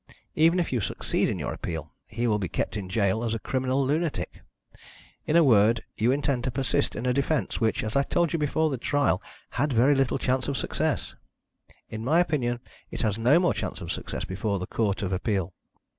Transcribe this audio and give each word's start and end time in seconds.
Even 0.33 0.59
if 0.59 0.73
you 0.73 0.81
succeed 0.81 1.29
in 1.29 1.37
your 1.37 1.53
appeal 1.53 1.91
he 2.07 2.25
will 2.25 2.39
be 2.39 2.47
kept 2.49 2.75
in 2.75 2.87
gaol 2.87 3.23
as 3.23 3.35
a 3.35 3.39
criminal 3.39 3.85
lunatic. 3.85 4.41
In 5.27 5.35
a 5.35 5.43
word, 5.43 5.83
you 5.95 6.11
intend 6.11 6.43
to 6.45 6.49
persist 6.49 6.95
in 6.95 7.05
a 7.05 7.13
defence 7.13 7.61
which, 7.61 7.83
as 7.83 7.95
I 7.95 8.01
told 8.01 8.33
you 8.33 8.39
before 8.39 8.71
the 8.71 8.79
trial, 8.79 9.21
had 9.61 9.71
very 9.71 9.93
little 9.93 10.17
chance 10.17 10.47
of 10.47 10.57
success. 10.57 11.13
In 11.87 12.03
my 12.03 12.19
opinion 12.19 12.61
it 12.89 13.03
has 13.03 13.19
no 13.19 13.37
more 13.39 13.53
chance 13.53 13.79
of 13.79 13.91
success 13.91 14.25
before 14.25 14.57
the 14.57 14.65
Court 14.65 15.03
of 15.03 15.13
Appeal. 15.13 15.53